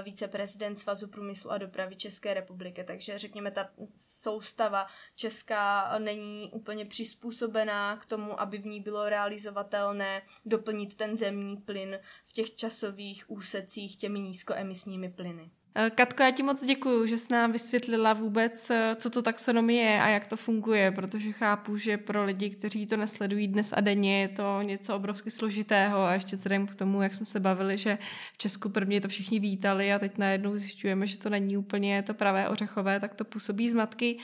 viceprezident 0.03 0.79
Svazu 0.79 1.09
průmyslu 1.09 1.51
a 1.51 1.59
dopravy 1.59 1.97
České 1.97 2.35
republiky. 2.35 2.85
Takže 2.85 3.19
řekněme, 3.19 3.51
ta 3.51 3.71
soustava 3.97 4.87
česká 5.17 5.99
není 5.99 6.51
úplně 6.53 6.85
přizpůsobená 6.85 7.97
k 7.97 8.07
tomu, 8.07 8.41
aby 8.41 8.59
v 8.59 8.67
ní 8.67 8.81
bylo 8.81 9.09
realizovatelné 9.09 10.23
doplnit 10.47 10.97
ten 10.97 11.17
zemní 11.17 11.57
plyn 11.57 11.99
v 12.25 12.33
těch 12.33 12.57
časových 12.57 13.31
úsecích 13.31 13.97
těmi 13.97 14.21
nízkoemisními 14.21 15.09
plyny. 15.09 15.51
Eh, 15.77 15.91
Katko, 15.91 16.23
já 16.23 16.31
ti 16.31 16.43
moc 16.43 16.67
děkuju, 16.67 17.07
že 17.07 17.19
jsi 17.19 17.33
nám 17.33 17.53
vysvětlila 17.53 18.13
vůbec, 18.13 18.71
eh, 18.71 18.97
co 18.99 19.11
to 19.11 19.23
taxonomie 19.23 19.85
je 19.85 20.01
a 20.01 20.09
jak 20.09 20.27
to 20.27 20.37
funguje, 20.37 20.93
protože 20.93 21.33
chápu, 21.33 21.77
že 21.77 21.99
pro 21.99 22.25
lidi, 22.25 22.51
kteří 22.51 22.87
to 22.87 22.97
nesledují 22.97 23.49
dnes 23.49 23.73
a 23.73 23.81
denně, 23.81 24.21
je 24.21 24.29
to 24.29 24.63
něco 24.63 24.97
obrovsky 24.97 25.31
složitého 25.31 26.03
a 26.03 26.13
ještě 26.13 26.37
vzhledem 26.37 26.67
k 26.67 26.75
tomu, 26.75 27.03
jak 27.03 27.15
jsme 27.15 27.27
se 27.27 27.41
bavili, 27.41 27.79
že 27.79 27.99
v 28.33 28.39
Česku 28.39 28.69
prvně 28.69 29.01
to 29.01 29.09
všichni 29.09 29.39
vítali 29.39 29.93
a 29.93 29.99
teď 29.99 30.19
najednou 30.19 30.59
zjišťujeme, 30.59 31.07
že 31.07 31.19
to 31.19 31.31
není 31.31 31.57
úplně 31.57 32.03
to 32.03 32.15
pravé 32.15 32.49
ořechové, 32.49 33.01
tak 33.01 33.15
to 33.15 33.25
působí 33.25 33.71
zmatky. 33.71 34.19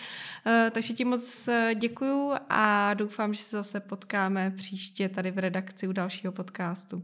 Eh, 0.46 0.70
takže 0.74 0.94
ti 0.94 1.04
moc 1.04 1.48
děkuju 1.74 2.32
a 2.48 2.94
doufám, 2.94 3.34
že 3.34 3.42
se 3.42 3.56
zase 3.56 3.80
potkáme 3.80 4.50
příště 4.56 5.08
tady 5.08 5.30
v 5.30 5.38
redakci 5.38 5.88
u 5.88 5.92
dalšího 5.92 6.32
podcastu. 6.32 7.02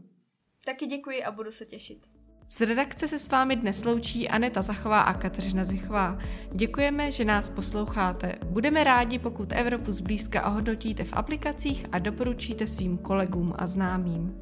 Taky 0.65 0.85
děkuji 0.85 1.23
a 1.23 1.31
budu 1.31 1.51
se 1.51 1.65
těšit. 1.65 2.16
Z 2.49 2.61
redakce 2.61 3.07
se 3.07 3.19
s 3.19 3.29
vámi 3.29 3.55
dnes 3.55 3.83
loučí 3.83 4.29
Aneta 4.29 4.61
Zachová 4.61 5.01
a 5.01 5.13
Kateřina 5.13 5.65
Zichová. 5.65 6.17
Děkujeme, 6.51 7.11
že 7.11 7.25
nás 7.25 7.49
posloucháte. 7.49 8.35
Budeme 8.45 8.83
rádi, 8.83 9.19
pokud 9.19 9.51
Evropu 9.51 9.91
zblízka 9.91 10.47
ohodnotíte 10.47 11.03
v 11.03 11.13
aplikacích 11.13 11.85
a 11.91 11.99
doporučíte 11.99 12.67
svým 12.67 12.97
kolegům 12.97 13.53
a 13.57 13.67
známým. 13.67 14.39